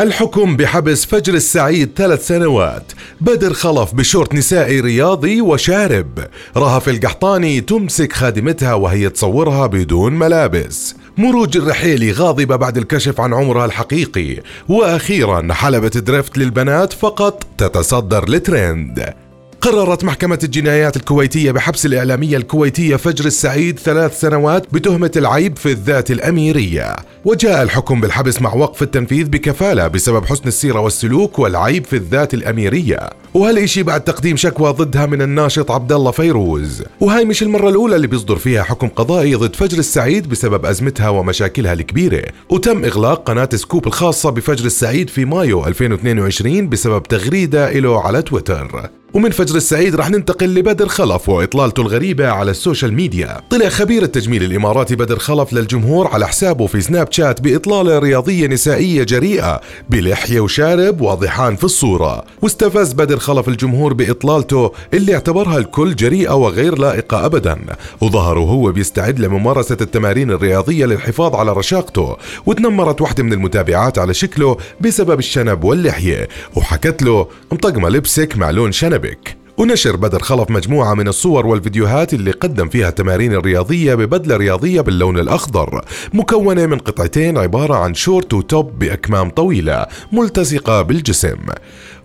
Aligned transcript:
الحكم 0.00 0.56
بحبس 0.56 1.04
فجر 1.04 1.34
السعيد 1.34 1.90
ثلاث 1.96 2.26
سنوات. 2.26 2.92
بدر 3.20 3.52
خلف 3.52 3.94
بشورت 3.94 4.34
نسائي 4.34 4.80
رياضي 4.80 5.40
وشارب. 5.40 6.18
رهف 6.56 6.88
القحطاني 6.88 7.60
تمسك 7.60 8.12
خادمتها 8.12 8.74
وهي 8.74 9.08
تصورها 9.08 9.66
بدون 9.66 10.12
ملابس. 10.12 10.94
مروج 11.18 11.56
الرحيلي 11.56 12.12
غاضبة 12.12 12.56
بعد 12.56 12.76
الكشف 12.76 13.20
عن 13.20 13.34
عمرها 13.34 13.64
الحقيقي. 13.64 14.42
وأخيرا 14.68 15.52
حلبة 15.52 15.88
دريفت 15.88 16.38
للبنات 16.38 16.92
فقط 16.92 17.46
تتصدر 17.58 18.24
الترند 18.28 19.25
قررت 19.66 20.04
محكمة 20.04 20.38
الجنايات 20.44 20.96
الكويتية 20.96 21.50
بحبس 21.50 21.86
الإعلامية 21.86 22.36
الكويتية 22.36 22.96
فجر 22.96 23.24
السعيد 23.24 23.78
ثلاث 23.78 24.20
سنوات 24.20 24.74
بتهمة 24.74 25.10
العيب 25.16 25.56
في 25.56 25.70
الذات 25.72 26.10
الأميرية. 26.10 26.96
وجاء 27.24 27.62
الحكم 27.62 28.00
بالحبس 28.00 28.42
مع 28.42 28.54
وقف 28.54 28.82
التنفيذ 28.82 29.28
بكفالة 29.28 29.88
بسبب 29.88 30.24
حسن 30.24 30.48
السيرة 30.48 30.80
والسلوك 30.80 31.38
والعيب 31.38 31.84
في 31.84 31.96
الذات 31.96 32.34
الأميرية. 32.34 33.10
وهالإشي 33.34 33.82
بعد 33.82 34.00
تقديم 34.04 34.36
شكوى 34.36 34.70
ضدها 34.72 35.06
من 35.06 35.22
الناشط 35.22 35.70
عبد 35.70 35.92
الله 35.92 36.10
فيروز؟ 36.10 36.82
وهاي 37.00 37.24
مش 37.24 37.42
المرة 37.42 37.68
الأولى 37.68 37.96
اللي 37.96 38.06
بيصدر 38.06 38.36
فيها 38.36 38.62
حكم 38.62 38.88
قضائي 38.88 39.34
ضد 39.34 39.56
فجر 39.56 39.78
السعيد 39.78 40.28
بسبب 40.28 40.66
أزمتها 40.66 41.08
ومشاكلها 41.08 41.72
الكبيرة. 41.72 42.24
وتم 42.50 42.84
إغلاق 42.84 43.22
قناة 43.22 43.48
سكوب 43.54 43.86
الخاصة 43.86 44.30
بفجر 44.30 44.64
السعيد 44.66 45.10
في 45.10 45.24
مايو 45.24 45.66
2022 45.66 46.68
بسبب 46.68 47.02
تغريدة 47.02 47.72
له 47.72 48.00
على 48.00 48.22
تويتر. 48.22 48.90
ومن 49.16 49.30
فجر 49.30 49.56
السعيد 49.56 49.94
رح 49.94 50.10
ننتقل 50.10 50.54
لبدر 50.54 50.88
خلف 50.88 51.28
وإطلالته 51.28 51.80
الغريبة 51.80 52.28
على 52.28 52.50
السوشيال 52.50 52.94
ميديا. 52.94 53.40
طلع 53.50 53.68
خبير 53.68 54.02
التجميل 54.02 54.42
الإماراتي 54.42 54.96
بدر 54.96 55.18
خلف 55.18 55.52
للجمهور 55.52 56.06
على 56.06 56.28
حسابه 56.28 56.66
في 56.66 56.80
سناب 56.80 57.12
شات 57.12 57.40
بإطلالة 57.40 57.98
رياضية 57.98 58.46
نسائية 58.46 59.02
جريئة 59.02 59.60
بلحية 59.90 60.40
وشارب 60.40 61.00
واضحان 61.00 61.56
في 61.56 61.64
الصورة. 61.64 62.24
واستفز 62.42 62.92
بدر 62.92 63.18
خلف 63.18 63.48
الجمهور 63.48 63.92
بإطلالته 63.92 64.72
اللي 64.94 65.14
اعتبرها 65.14 65.58
الكل 65.58 65.96
جريئة 65.96 66.34
وغير 66.34 66.78
لائقة 66.78 67.26
ابدا. 67.26 67.58
وظهر 68.00 68.38
وهو 68.38 68.72
بيستعد 68.72 69.20
لممارسة 69.20 69.76
التمارين 69.80 70.30
الرياضية 70.30 70.86
للحفاظ 70.86 71.34
على 71.34 71.52
رشاقته. 71.52 72.16
وتنمرت 72.46 73.00
واحدة 73.00 73.22
من 73.22 73.32
المتابعات 73.32 73.98
على 73.98 74.14
شكله 74.14 74.56
بسبب 74.80 75.18
الشنب 75.18 75.64
واللحية. 75.64 76.28
وحكت 76.54 77.02
له 77.02 77.26
مطقمه 77.52 77.88
لبسك 77.88 78.36
مع 78.36 78.50
لون 78.50 78.72
شنبك 79.06 79.36
ونشر 79.58 79.96
بدر 79.96 80.22
خلف 80.22 80.50
مجموعة 80.50 80.94
من 80.94 81.08
الصور 81.08 81.46
والفيديوهات 81.46 82.14
اللي 82.14 82.30
قدم 82.30 82.68
فيها 82.68 82.88
التمارين 82.88 83.32
الرياضية 83.32 83.94
ببدلة 83.94 84.36
رياضية 84.36 84.80
باللون 84.80 85.18
الأخضر. 85.18 85.84
مكونة 86.14 86.66
من 86.66 86.78
قطعتين 86.78 87.38
عبارة 87.38 87.74
عن 87.74 87.94
شورت 87.94 88.34
وتوب 88.34 88.78
بأكمام 88.78 89.30
طويلة 89.30 89.86
ملتصقة 90.12 90.82
بالجسم. 90.82 91.38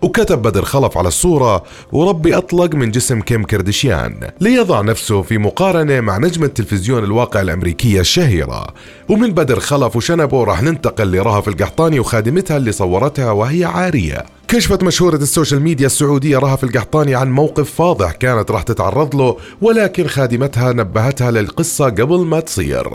وكتب 0.02 0.42
بدر 0.42 0.64
خلف 0.64 0.98
على 0.98 1.08
الصورة 1.08 1.62
وربي 1.92 2.36
أطلق 2.36 2.74
من 2.74 2.90
جسم 2.90 3.20
كيم 3.20 3.44
كردشيان 3.44 4.30
ليضع 4.40 4.80
نفسه 4.80 5.22
في 5.22 5.38
مقارنة 5.38 6.00
مع 6.00 6.18
نجمة 6.18 6.46
تلفزيون 6.46 7.04
الواقع 7.04 7.40
الأمريكية 7.40 8.00
الشهيرة. 8.00 8.66
ومن 9.08 9.30
بدر 9.30 9.60
خلف 9.60 9.96
وشنبه 9.96 10.44
راح 10.44 10.62
ننتقل 10.62 11.16
لرهف 11.16 11.48
القحطاني 11.48 12.00
وخادمتها 12.00 12.56
اللي 12.56 12.72
صورتها 12.72 13.30
وهي 13.30 13.64
عارية. 13.64 14.24
كشفت 14.52 14.82
مشهورة 14.82 15.16
السوشيال 15.16 15.62
ميديا 15.62 15.86
السعودية 15.86 16.38
رهف 16.38 16.64
القحطاني 16.64 17.14
عن 17.14 17.30
موقف 17.30 17.70
فاضح 17.70 18.12
كانت 18.12 18.50
راح 18.50 18.62
تتعرض 18.62 19.16
له 19.16 19.36
ولكن 19.60 20.06
خادمتها 20.06 20.72
نبهتها 20.72 21.30
للقصة 21.30 21.84
قبل 21.84 22.18
ما 22.18 22.40
تصير. 22.40 22.88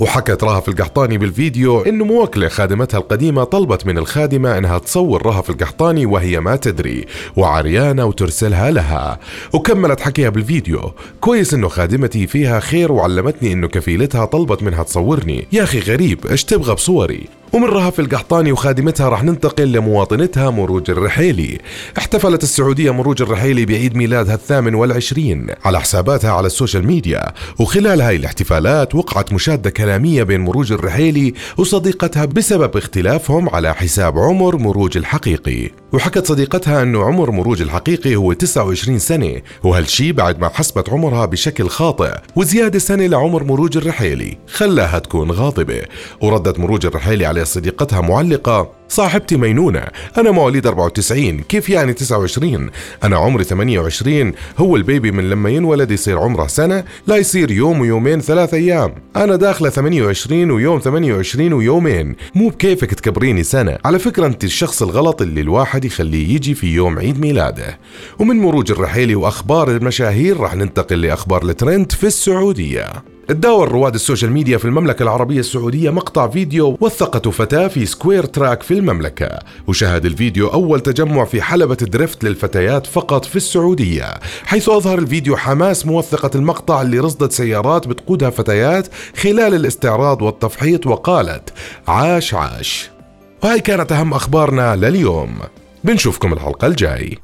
وحكت 0.00 0.44
رهف 0.44 0.68
القحطاني 0.68 1.18
بالفيديو 1.18 1.80
انه 1.80 2.04
موكلة 2.04 2.48
خادمتها 2.48 2.98
القديمة 2.98 3.44
طلبت 3.44 3.86
من 3.86 3.98
الخادمة 3.98 4.58
إنها 4.58 4.78
تصور 4.78 5.26
رهف 5.26 5.50
القحطاني 5.50 6.06
وهي 6.06 6.40
ما 6.40 6.56
تدري 6.56 7.06
وعريانة 7.36 8.04
وترسلها 8.04 8.70
لها. 8.70 9.18
وكملت 9.52 10.00
حكيها 10.00 10.28
بالفيديو 10.28 10.92
كويس 11.20 11.54
إنه 11.54 11.68
خادمتي 11.68 12.26
فيها 12.26 12.60
خير 12.60 12.92
وعلمتني 12.92 13.52
إنه 13.52 13.68
كفيلتها 13.68 14.24
طلبت 14.24 14.62
منها 14.62 14.82
تصورني. 14.82 15.46
يا 15.52 15.62
أخي 15.62 15.80
غريب 15.80 16.26
إيش 16.26 16.44
تبغى 16.44 16.74
بصوري؟ 16.74 17.41
ومن 17.52 17.64
رهف 17.64 18.00
القحطاني 18.00 18.52
وخادمتها 18.52 19.08
رح 19.08 19.24
ننتقل 19.24 19.72
لمواطنتها 19.72 20.50
مروج 20.50 20.90
الرحيلي. 20.90 21.58
احتفلت 21.98 22.42
السعودية 22.42 22.90
مروج 22.90 23.22
الرحيلي 23.22 23.66
بعيد 23.66 23.96
ميلادها 23.96 24.34
الثامن 24.34 24.74
والعشرين 24.74 25.46
على 25.64 25.80
حساباتها 25.80 26.30
على 26.32 26.46
السوشيال 26.46 26.86
ميديا 26.86 27.32
وخلال 27.58 28.00
هاي 28.00 28.16
الاحتفالات 28.16 28.94
وقعت 28.94 29.32
مشادة 29.32 29.70
كلامية 29.70 30.22
بين 30.22 30.40
مروج 30.40 30.72
الرحيلي 30.72 31.34
وصديقتها 31.56 32.24
بسبب 32.24 32.76
اختلافهم 32.76 33.48
على 33.48 33.74
حساب 33.74 34.18
عمر 34.18 34.56
مروج 34.56 34.96
الحقيقي. 34.96 35.70
وحكت 35.92 36.26
صديقتها 36.26 36.82
أنه 36.82 37.04
عمر 37.04 37.30
مروج 37.30 37.62
الحقيقي 37.62 38.16
هو 38.16 38.32
29 38.32 38.98
سنة 38.98 39.42
وهالشي 39.62 40.12
بعد 40.12 40.40
ما 40.40 40.48
حسبت 40.48 40.88
عمرها 40.88 41.26
بشكل 41.26 41.68
خاطئ 41.68 42.12
وزيادة 42.36 42.78
سنة 42.78 43.06
لعمر 43.06 43.44
مروج 43.44 43.76
الرحيلي 43.76 44.38
خلاها 44.46 44.98
تكون 44.98 45.30
غاضبة. 45.30 45.82
وردت 46.20 46.58
مروج 46.58 46.86
الرحيلي 46.86 47.26
على 47.26 47.41
صديقتها 47.44 48.00
معلقة. 48.00 48.82
صاحبتي 48.88 49.36
مينونة. 49.36 49.84
أنا 50.18 50.30
مواليد 50.30 50.66
94 50.66 51.40
كيف 51.40 51.68
يعني 51.70 51.92
29 51.92 52.70
أنا 53.04 53.16
عمري 53.16 53.44
28 53.44 54.32
هو 54.58 54.76
البيبي 54.76 55.12
من 55.12 55.30
لما 55.30 55.50
ينولد 55.50 55.90
يصير 55.90 56.18
عمره 56.18 56.46
سنة 56.46 56.84
لا 57.06 57.16
يصير 57.16 57.50
يوم 57.50 57.80
ويومين 57.80 58.20
ثلاث 58.20 58.54
أيام. 58.54 58.94
أنا 59.16 59.36
داخلة 59.36 59.70
28 59.70 60.50
ويوم 60.50 60.78
28 60.78 61.52
ويومين. 61.52 62.16
مو 62.34 62.48
بكيفك 62.48 62.94
تكبريني 62.94 63.42
سنة. 63.42 63.78
على 63.84 63.98
فكرة 63.98 64.26
أنت 64.26 64.44
الشخص 64.44 64.82
الغلط 64.82 65.22
اللي 65.22 65.40
الواحد 65.40 65.84
يخليه 65.84 66.34
يجي 66.34 66.54
في 66.54 66.74
يوم 66.74 66.98
عيد 66.98 67.20
ميلاده. 67.20 67.78
ومن 68.18 68.36
مروج 68.36 68.70
الرحيلي 68.70 69.14
وأخبار 69.14 69.70
المشاهير 69.70 70.40
راح 70.40 70.56
ننتقل 70.56 71.00
لأخبار 71.02 71.42
الترند 71.42 71.92
في 71.92 72.06
السعودية. 72.06 73.11
تداول 73.28 73.72
رواد 73.72 73.94
السوشيال 73.94 74.32
ميديا 74.32 74.58
في 74.58 74.64
المملكة 74.64 75.02
العربية 75.02 75.40
السعودية 75.40 75.90
مقطع 75.90 76.28
فيديو 76.28 76.78
وثقته 76.80 77.30
فتاة 77.30 77.68
في 77.68 77.86
square 77.86 78.24
track 78.24 78.62
في 78.62 78.74
المملكة. 78.74 79.38
وشهد 79.66 80.04
الفيديو 80.04 80.48
أول 80.48 80.80
تجمع 80.80 81.24
في 81.24 81.42
حلبة 81.42 81.74
دريفت 81.74 82.24
للفتيات 82.24 82.86
فقط 82.86 83.24
في 83.24 83.36
السعودية 83.36 84.14
حيث 84.44 84.68
أظهر 84.68 84.98
الفيديو 84.98 85.36
حماس 85.36 85.86
موثقة 85.86 86.30
المقطع 86.34 86.82
اللي 86.82 86.98
رصدت 86.98 87.32
سيارات 87.32 87.88
بتقودها 87.88 88.30
فتيات 88.30 88.88
خلال 89.16 89.54
الاستعراض 89.54 90.22
والتفحيط 90.22 90.86
وقالت 90.86 91.52
عاش 91.88 92.34
عاش. 92.34 92.90
وهي 93.44 93.60
كانت 93.60 93.92
أهم 93.92 94.14
أخبارنا 94.14 94.76
لليوم. 94.76 95.38
بنشوفكم 95.84 96.32
الحلقة 96.32 96.66
الجاي. 96.66 97.18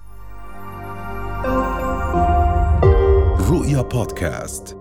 رؤيا 3.51 3.83
بودكاست. 3.83 4.78